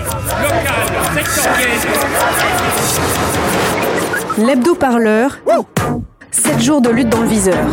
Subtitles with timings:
[0.00, 1.78] locale, sectorielle.
[4.46, 5.38] L'hebdo-parleur.
[6.30, 7.64] 7 jours de lutte dans le viseur.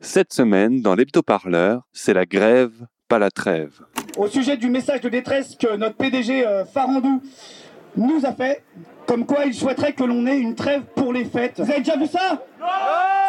[0.00, 2.70] Cette semaine, dans l'hebdo-parleur, c'est la grève,
[3.08, 3.80] pas la trêve.
[4.16, 7.20] au sujet du message de détresse que notre PDG euh, Farandou
[7.96, 8.62] nous a fait,
[9.06, 11.54] comme quoi il souhaiterait que l'on ait une trêve pour les fêtes.
[11.58, 12.40] Vous avez déjà vu ça?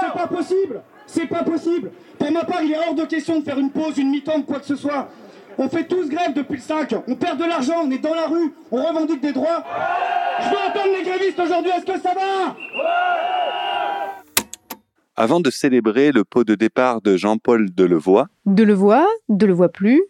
[0.01, 3.43] C'est pas possible C'est pas possible Pour ma part, il est hors de question de
[3.43, 5.09] faire une pause, une mi-temps, quoi que ce soit.
[5.57, 8.27] On fait tous grève depuis le 5, on perd de l'argent, on est dans la
[8.27, 9.63] rue, on revendique des droits.
[10.41, 12.55] Je veux entendre les grévistes aujourd'hui, est-ce que ça va?
[15.15, 19.53] Avant de célébrer le pot de départ de Jean-Paul Delevoye, De le voix, de le
[19.53, 20.01] voit plus.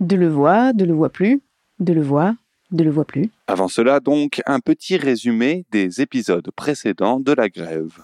[0.00, 1.40] De le voix, de le voit plus.
[1.80, 2.34] De le voix,
[2.70, 3.30] de le voit plus.
[3.48, 7.98] avant cela donc un petit résumé des épisodes précédents de la grève.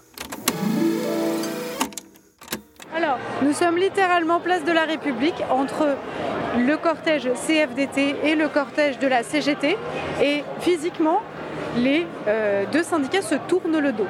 [3.41, 5.95] Nous sommes littéralement place de la République entre
[6.57, 9.77] le cortège CFDT et le cortège de la CGT.
[10.21, 11.21] Et physiquement,
[11.77, 14.07] les euh, deux syndicats se tournent le dos.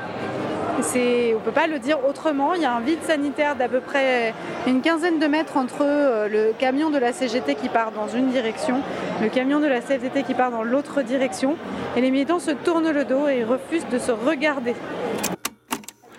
[0.78, 2.56] On ne peut pas le dire autrement.
[2.56, 4.34] Il y a un vide sanitaire d'à peu près
[4.68, 8.32] une quinzaine de mètres entre euh, le camion de la CGT qui part dans une
[8.32, 8.82] direction,
[9.22, 11.56] le camion de la CFDT qui part dans l'autre direction.
[11.96, 14.76] Et les militants se tournent le dos et refusent de se regarder.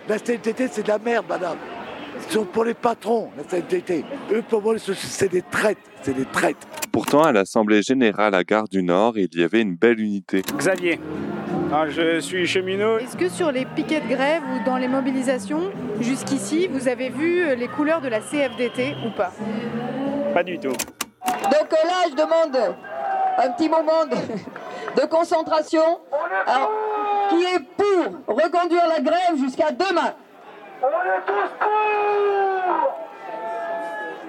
[0.07, 1.57] La CNTT, c'est de la merde, madame.
[2.27, 4.05] Ils sont pour les patrons, la CNTT.
[4.31, 5.77] Eux, pour moi, c'est des traites.
[6.01, 6.57] C'est des traites.
[6.91, 10.41] Pourtant, à l'Assemblée générale à Gare du Nord, il y avait une belle unité.
[10.57, 10.99] Xavier.
[11.71, 12.99] Ah, je suis cheminot.
[12.99, 17.43] Est-ce que sur les piquets de grève ou dans les mobilisations, jusqu'ici, vous avez vu
[17.43, 19.31] euh, les couleurs de la CFDT ou pas?
[20.33, 20.69] Pas du tout.
[20.69, 22.75] Donc euh, là, je demande
[23.37, 25.99] un petit moment de, de concentration.
[26.45, 26.71] Alors,
[27.29, 30.13] qui est pour reconduire la grève jusqu'à demain?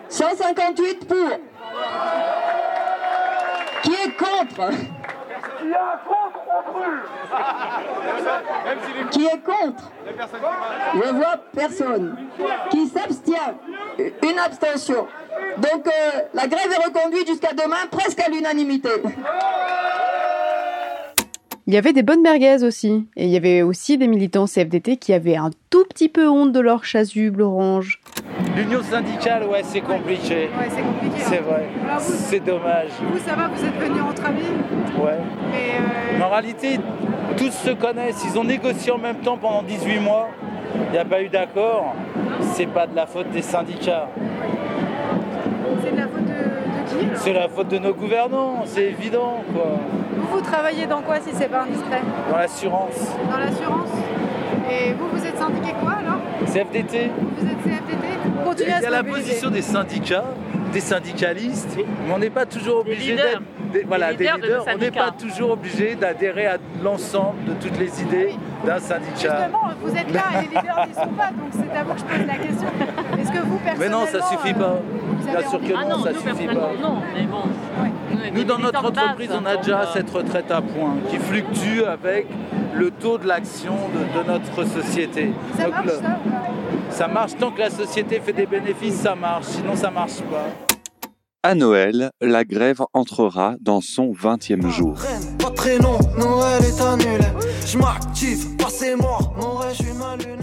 [0.09, 1.17] 158 pour.
[3.83, 4.71] Qui est contre?
[9.11, 9.91] Qui est contre?
[10.95, 12.17] Je vois personne.
[12.71, 13.57] Qui s'abstient?
[13.99, 15.09] Une abstention.
[15.57, 18.91] Donc euh, la grève est reconduite jusqu'à demain, presque à l'unanimité.
[21.67, 23.07] Il y avait des bonnes merguez aussi.
[23.17, 26.53] Et il y avait aussi des militants CFDT qui avaient un tout petit peu honte
[26.53, 28.01] de leur chasuble orange.
[28.55, 30.51] L'union syndicale, ouais, c'est compliqué.
[30.59, 31.17] Ouais, c'est compliqué.
[31.23, 31.27] hein.
[31.27, 31.65] C'est vrai.
[32.01, 32.89] C'est dommage.
[33.11, 34.43] Vous, ça va, vous êtes venus entre amis
[35.03, 35.17] Ouais.
[35.51, 36.79] Mais euh, Mais en réalité,
[37.39, 38.23] tous se connaissent.
[38.31, 40.29] Ils ont négocié en même temps pendant 18 mois.
[40.89, 41.95] Il n'y a pas eu d'accord.
[42.53, 44.09] C'est pas de la faute des syndicats.
[45.83, 47.21] c'est de la faute de, de qui?
[47.23, 48.65] C'est la faute de nos gouvernants.
[48.67, 49.79] C'est évident, quoi.
[50.17, 53.17] Vous, vous travaillez dans quoi si c'est pas indiscret Dans l'assurance.
[53.31, 53.89] Dans l'assurance
[54.71, 57.11] Et vous, vous êtes syndiqué quoi alors CFDT.
[57.39, 59.29] Vous êtes CFDT Il Continuez y à a la mobiliser.
[59.31, 60.25] position des syndicats,
[60.73, 63.25] des syndicalistes, mais on n'est pas toujours obligé leaders.
[63.27, 63.43] d'être.
[63.73, 64.65] des- Voilà, Des des leaders de leaders.
[64.75, 69.15] On n'est pas toujours obligé d'adhérer à l'ensemble de toutes les idées d'un syndicat.
[69.17, 72.01] Justement, vous êtes là et les leaders n'y sont pas, donc c'est à vous que
[72.01, 72.69] je pose la question.
[73.21, 74.81] Est-ce que vous, Mais non, ça personnellement, suffit euh, pas.
[75.19, 76.35] vous Bien sûr que Ah non, non, ça nous suffit pas.
[76.35, 77.43] personnellement, non, mais bon.
[78.33, 82.27] Nous, dans notre entreprise, on a déjà cette retraite à points qui fluctue avec
[82.75, 85.33] le taux de l'action de, de notre société.
[85.57, 86.19] Ça Donc, marche le- ça
[86.91, 89.47] ça marche tant que la société fait des bénéfices, ça marche.
[89.47, 90.47] Sinon, ça marche pas.
[91.43, 94.99] À Noël, la grève entrera dans son 20e jour.
[95.39, 97.27] Pas très long, Noël est annulé.
[97.67, 100.43] Je m'active, passez-moi, Noël, je suis mal luné.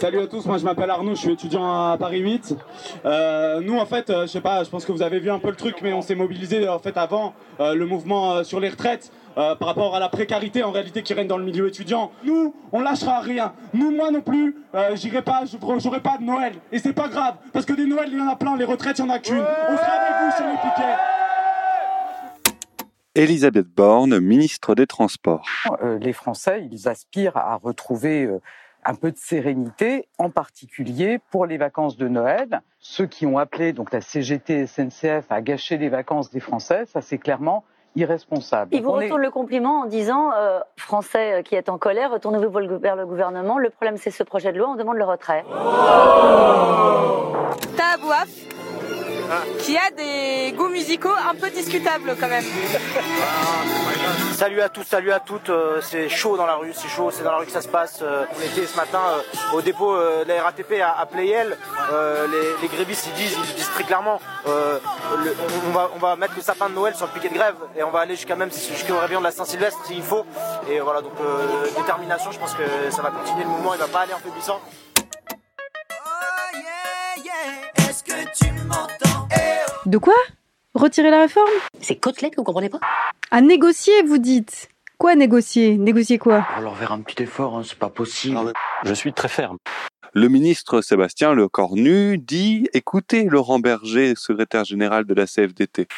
[0.00, 2.56] Salut à tous, moi je m'appelle Arnaud, je suis étudiant à Paris 8.
[3.04, 5.38] Euh, nous en fait, euh, je sais pas, je pense que vous avez vu un
[5.38, 8.60] peu le truc, mais on s'est mobilisé en fait avant euh, le mouvement euh, sur
[8.60, 11.68] les retraites euh, par rapport à la précarité en réalité qui règne dans le milieu
[11.68, 12.12] étudiant.
[12.24, 13.52] Nous, on lâchera rien.
[13.74, 15.42] Nous, moi non plus, euh, j'irai pas,
[15.78, 16.54] j'aurai pas de Noël.
[16.72, 18.98] Et c'est pas grave, parce que des Noëls il y en a plein, les retraites
[19.00, 19.36] il y en a qu'une.
[19.36, 20.96] On sera avec vous sur les piquets.
[23.16, 25.44] Elisabeth Borne, ministre des Transports.
[25.82, 28.40] Euh, les Français, ils aspirent à retrouver euh,
[28.84, 32.60] un peu de sérénité, en particulier pour les vacances de Noël.
[32.78, 37.00] Ceux qui ont appelé donc la CGT SNCF à gâcher les vacances des Français, ça
[37.02, 37.64] c'est clairement
[37.96, 38.70] irresponsable.
[38.72, 41.68] Il vous Donc, on est- retourne le compliment en disant euh, Français euh, qui est
[41.68, 43.58] en colère, retournez-vous vers le- gouvernement.
[43.58, 45.44] Le problème, c'est ce projet de loi, on demande le retrait.
[47.76, 48.28] T'as Abouaf,
[49.58, 52.44] qui a des goûts musicaux un peu discutables quand même.
[54.40, 55.50] Salut à tous, salut à toutes.
[55.50, 57.68] euh, c'est chaud dans la rue, c'est chaud, c'est dans la rue que ça se
[57.68, 57.98] passe.
[58.00, 61.58] euh, on était ce matin euh, au dépôt euh, de la RATP à, à Playel.
[61.92, 64.78] Euh, les, les grévistes ils disent, ils disent très clairement, euh,
[65.22, 65.36] le-
[65.68, 67.82] on, va, on va mettre le sapin de Noël sur le piquet de grève et
[67.82, 70.24] on va aller jusqu'à même jusqu'au réveillon de la Saint-Sylvestre s'il faut.
[70.70, 72.32] Et voilà donc euh, détermination.
[72.32, 74.58] Je pense que ça va continuer le mouvement, il va pas aller en faiblissant.
[77.76, 79.28] Est-ce que tu m'entends?
[79.84, 80.14] De quoi?
[80.74, 81.50] Retirer la réforme?
[81.80, 82.78] C'est côtelette, vous comprenez pas
[83.32, 84.68] À négocier, vous dites
[84.98, 85.76] Quoi négocier?
[85.78, 86.46] Négocier quoi?
[86.58, 88.52] On leur faire un petit effort, hein, c'est pas possible.
[88.84, 89.56] Je suis très ferme.
[90.12, 95.88] Le ministre Sébastien Lecornu dit écoutez Laurent Berger, secrétaire général de la CFDT.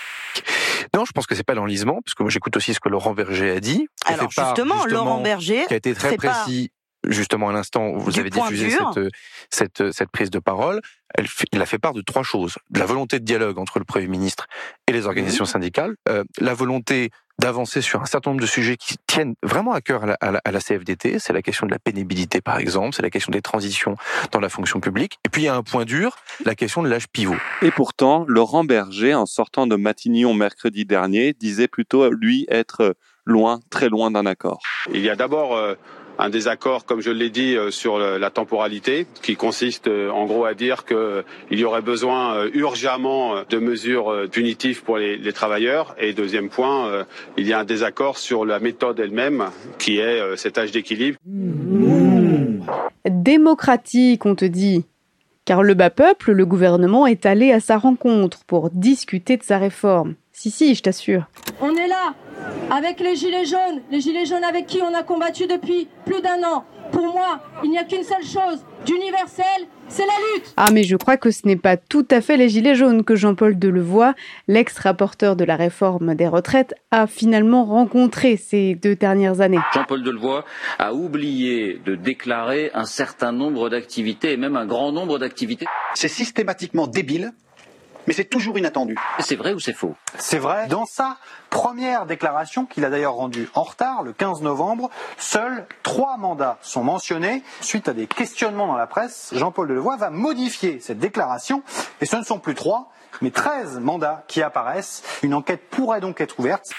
[0.94, 3.12] Non, je pense que c'est pas l'enlisement, parce que moi j'écoute aussi ce que Laurent
[3.12, 3.88] Berger a dit.
[4.06, 6.70] Alors justement, Laurent Berger qui a été très précis.
[7.08, 8.70] Justement, à l'instant, où vous du avez diffusé
[9.50, 10.80] cette, cette, cette prise de parole.
[11.14, 12.56] Elle, il a fait part de trois choses.
[12.70, 14.46] De la volonté de dialogue entre le Premier ministre
[14.86, 17.10] et les organisations syndicales, euh, la volonté
[17.40, 20.30] d'avancer sur un certain nombre de sujets qui tiennent vraiment à cœur à la, à
[20.30, 21.18] la- à la CFDT.
[21.18, 23.96] C'est la question de la pénibilité, par exemple, c'est la question des transitions
[24.30, 25.18] dans la fonction publique.
[25.26, 27.36] Et puis, il y a un point dur, la question de l'âge pivot.
[27.62, 32.94] Et pourtant, Laurent Berger, en sortant de Matignon mercredi dernier, disait plutôt lui être
[33.24, 34.60] loin, très loin d'un accord.
[34.92, 35.74] Il y a d'abord euh,
[36.18, 40.44] un désaccord, comme je l'ai dit, euh, sur la temporalité, qui consiste euh, en gros
[40.44, 45.16] à dire qu'il y aurait besoin euh, urgemment euh, de mesures euh, punitives pour les,
[45.16, 45.94] les travailleurs.
[45.98, 47.04] Et deuxième point, euh,
[47.36, 49.46] il y a un désaccord sur la méthode elle-même,
[49.78, 51.18] qui est euh, cet âge d'équilibre.
[53.04, 54.84] Démocratique, on te dit.
[55.44, 59.58] Car le bas peuple, le gouvernement est allé à sa rencontre pour discuter de sa
[59.58, 60.14] réforme.
[60.32, 61.24] Si, si, je t'assure.
[61.60, 62.14] On est là
[62.70, 66.42] avec les Gilets jaunes, les Gilets jaunes avec qui on a combattu depuis plus d'un
[66.42, 66.64] an.
[66.90, 69.44] Pour moi, il n'y a qu'une seule chose, d'universel,
[69.88, 70.52] c'est la lutte.
[70.56, 73.16] Ah, mais je crois que ce n'est pas tout à fait les Gilets jaunes que
[73.16, 74.14] Jean-Paul Delevoye,
[74.48, 79.60] l'ex-rapporteur de la réforme des retraites, a finalement rencontré ces deux dernières années.
[79.74, 80.44] Jean-Paul Delevoye
[80.78, 85.66] a oublié de déclarer un certain nombre d'activités, et même un grand nombre d'activités.
[85.94, 87.32] C'est systématiquement débile,
[88.06, 88.96] mais c'est toujours inattendu.
[89.18, 89.94] C'est vrai ou c'est faux?
[90.18, 90.66] C'est vrai.
[90.68, 91.16] Dans sa
[91.50, 96.84] première déclaration, qu'il a d'ailleurs rendue en retard le 15 novembre, seuls trois mandats sont
[96.84, 97.42] mentionnés.
[97.60, 101.62] Suite à des questionnements dans la presse, Jean-Paul Delevoye va modifier cette déclaration,
[102.00, 102.90] et ce ne sont plus trois,
[103.20, 105.02] mais 13 mandats qui apparaissent.
[105.22, 106.70] Une enquête pourrait donc être ouverte.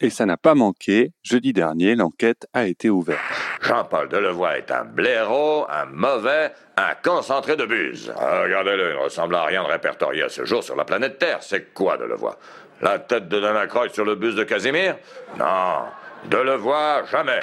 [0.00, 1.12] Et ça n'a pas manqué.
[1.22, 3.20] Jeudi dernier, l'enquête a été ouverte.
[3.62, 8.12] Jean-Paul Delevoye est un blaireau, un mauvais, un concentré de buse.
[8.18, 11.18] Ah, Regardez-le, il ne ressemble à rien de répertorié à ce jour sur la planète
[11.18, 11.38] Terre.
[11.40, 12.36] C'est quoi Delevoye?
[12.82, 14.96] La tête de Dana Croix sur le bus de Casimir?
[15.38, 15.84] Non,
[16.30, 17.40] Delevoye, jamais.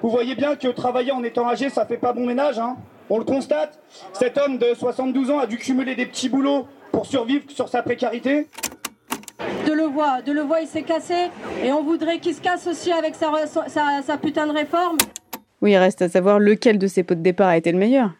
[0.00, 2.76] Vous voyez bien que travailler en étant âgé, ça fait pas bon ménage, hein?
[3.10, 3.78] On le constate?
[4.14, 7.82] Cet homme de 72 ans a dû cumuler des petits boulots pour survivre sur sa
[7.82, 8.48] précarité?
[9.66, 11.30] De le voir, de le voir, il s'est cassé
[11.62, 13.30] et on voudrait qu'il se casse aussi avec sa,
[14.02, 14.98] sa, putain de réforme.
[15.62, 18.10] Oui, il reste à savoir lequel de ces pots de départ a été le meilleur.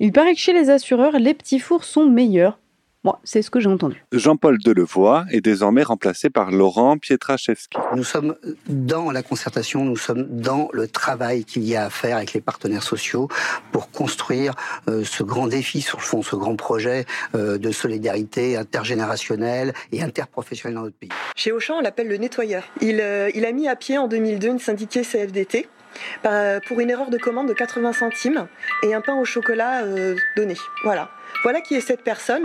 [0.00, 2.58] Il paraît que chez les assureurs, les petits fours sont meilleurs.
[3.04, 4.04] Moi, c'est ce que j'ai entendu.
[4.12, 7.76] Jean-Paul Delevoye est désormais remplacé par Laurent Pietraszewski.
[7.96, 8.36] Nous sommes
[8.68, 12.40] dans la concertation, nous sommes dans le travail qu'il y a à faire avec les
[12.40, 13.26] partenaires sociaux
[13.72, 14.54] pour construire
[14.88, 17.04] euh, ce grand défi, sur le fond, ce grand projet
[17.34, 21.10] euh, de solidarité intergénérationnelle et interprofessionnelle dans notre pays.
[21.34, 22.62] Chez Auchan, on l'appelle le nettoyeur.
[22.80, 25.68] Il, euh, il a mis à pied en 2002 une syndiquée CFDT
[26.66, 28.46] pour une erreur de commande de 80 centimes
[28.82, 30.54] et un pain au chocolat euh, donné.
[30.84, 31.10] Voilà.
[31.42, 32.42] Voilà qui est cette personne.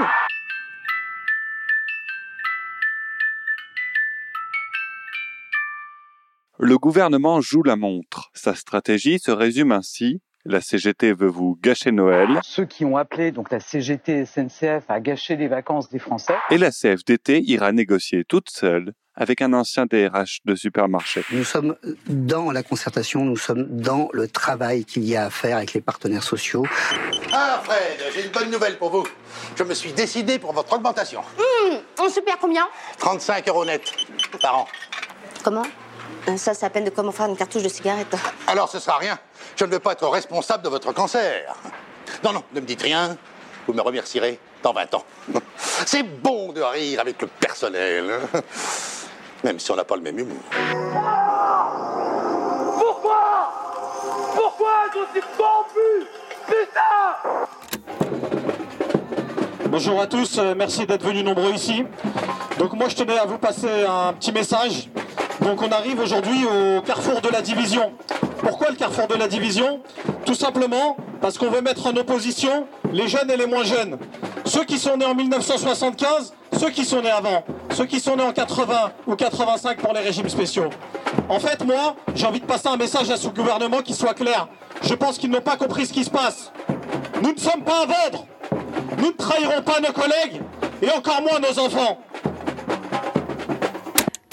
[6.60, 8.32] Le gouvernement joue la montre.
[8.34, 10.22] Sa stratégie se résume ainsi.
[10.46, 15.00] La CGT veut vous gâcher Noël Ceux qui ont appelé donc la CGT SNCF à
[15.02, 16.36] gâcher les vacances des Français.
[16.50, 21.24] et la CFDT ira négocier toute seule avec un ancien DRH de supermarché.
[21.32, 21.76] Nous sommes
[22.08, 25.82] dans la concertation, nous sommes dans le travail qu'il y a à faire avec les
[25.82, 26.66] partenaires sociaux.
[27.34, 29.06] Ah, Fred, j'ai une bonne nouvelle pour vous.
[29.56, 31.22] Je me suis décidé pour votre augmentation.
[32.00, 32.68] on se perd combien?
[33.00, 33.82] 35 euros net
[34.42, 34.68] par an.
[35.44, 35.64] Comment?
[36.38, 38.16] Ça, c'est à peine de comment faire une cartouche de cigarette.
[38.48, 39.18] Alors ce sera rien.
[39.56, 41.56] Je ne veux pas être responsable de votre cancer.
[42.24, 43.18] Non, non, ne me dites rien.
[43.66, 45.04] Vous me remercierez dans 20 ans.
[45.86, 48.20] C'est bon de rire avec le personnel.
[49.44, 50.38] Même si on n'a pas le même humour.
[52.78, 53.54] Pourquoi?
[54.36, 56.08] Pourquoi êtes-vous aussi corrompus
[56.48, 57.38] Putain
[59.70, 61.84] Bonjour à tous, euh, merci d'être venus nombreux ici.
[62.58, 64.90] Donc moi je tenais à vous passer un petit message.
[65.42, 67.94] Donc on arrive aujourd'hui au carrefour de la division.
[68.40, 69.82] Pourquoi le carrefour de la division?
[70.26, 73.98] Tout simplement parce qu'on veut mettre en opposition les jeunes et les moins jeunes.
[74.46, 78.24] Ceux qui sont nés en 1975, ceux qui sont nés avant, ceux qui sont nés
[78.24, 80.70] en 80 ou 85 pour les régimes spéciaux.
[81.30, 84.48] En fait, moi, j'ai envie de passer un message à ce gouvernement qui soit clair.
[84.84, 86.52] Je pense qu'ils n'ont pas compris ce qui se passe.
[87.22, 88.26] Nous ne sommes pas à vendre.
[88.98, 90.42] Nous ne trahirons pas nos collègues
[90.82, 92.00] et encore moins nos enfants.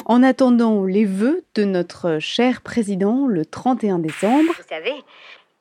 [0.07, 5.03] En attendant les vœux de notre cher président le 31 décembre, Vous savez,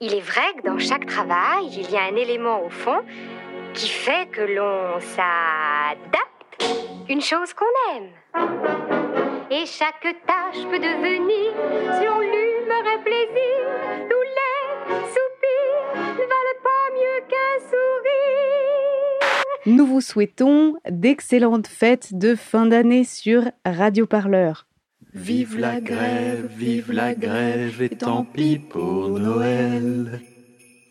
[0.02, 3.00] il est vrai que dans chaque travail, il y a un élément au fond
[3.74, 6.28] qui fait que l'on s'adapte.
[7.10, 8.10] Une chose qu'on aime.
[9.50, 11.54] Et chaque tâche peut devenir,
[12.00, 16.18] selon l'humeur et plaisir, tous les soupirs
[19.66, 24.68] Nous vous souhaitons d'excellentes fêtes de fin d'année sur Radio Parleur.
[25.14, 30.20] Vive la grève, vive la grève, et tant pis pour Noël.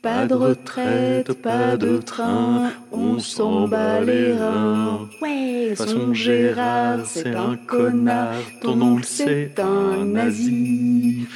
[0.03, 5.09] Pas de retraite, pas de train, on s'en bat les reins.
[5.21, 11.27] Ouais, Façon Gérard, c'est un connard, ton oncle c'est un nazi.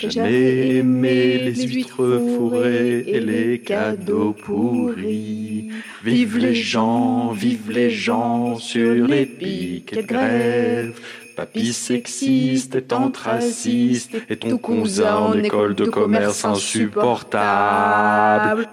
[0.00, 5.68] T'as jamais aimé les huîtres fourrées et les cadeaux pourris.
[6.04, 10.98] Vive les gens, vive les gens sur les piquets de grève.
[11.36, 18.66] Papy sexiste et tante raciste et ton cousin en école de commerce insupportable.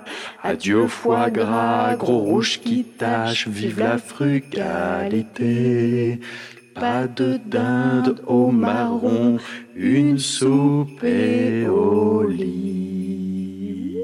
[0.44, 4.60] Adieu foie gras, gros rouge qui tâche, vive la frugalité.
[6.74, 9.38] Pas de dinde au marron,
[9.76, 13.98] une soupe et au lit.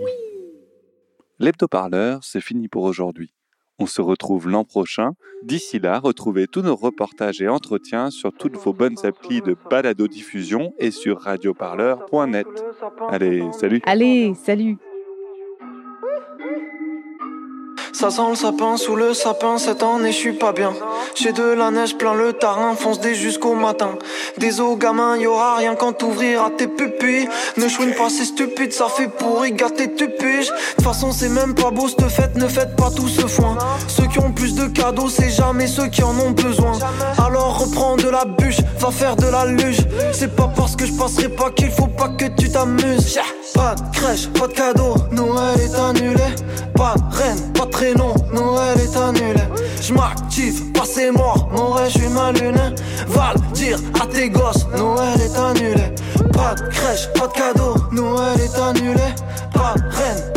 [1.40, 3.34] L'hebdo-parleur, c'est fini pour aujourd'hui.
[3.80, 5.12] On se retrouve l'an prochain.
[5.44, 10.74] D'ici là, retrouvez tous nos reportages et entretiens sur toutes vos bonnes applis de balado-diffusion
[10.80, 12.48] et sur radioparleur.net.
[13.10, 14.78] Allez, salut Allez, salut
[18.00, 20.72] Ça sent le sapin sous le sapin cette année je suis pas bien.
[21.16, 23.98] J'ai de la neige plein le tarin fonce des jusqu'au matin.
[24.38, 27.28] Désolé gamin y'aura rien quand t'ouvriras tes pupilles.
[27.58, 31.56] Ne chouine pas c'est stupide ça fait pourri gâter tu piges De façon c'est même
[31.56, 33.58] pas beau cette fête ne faites pas tout ce foin.
[33.88, 36.74] Ceux qui ont plus de cadeaux c'est jamais ceux qui en ont besoin.
[37.18, 39.80] Alors reprends de la bûche va faire de la luge.
[40.14, 43.18] C'est pas parce que je passerai pas qu'il faut pas que tu t'amuses.
[43.56, 46.36] Pas de crèche pas de cadeau Noël est annulé.
[46.76, 49.44] Pas de reine prénom Noël est annulé.
[49.80, 52.60] Je m'active pas c'est mort Mon rêve je suis ma lune
[53.08, 55.94] Va le dire à tes gosses Noël est annulé.
[56.34, 59.08] Pas de crèche pas de cadeau Noël est annulé.
[59.54, 60.37] Pas de reine